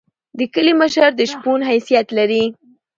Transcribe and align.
د 0.37 0.39
کلی 0.53 0.73
مشر 0.81 1.09
د 1.15 1.21
شپون 1.31 1.59
حیثیت 1.69 2.07
لري. 2.17 2.43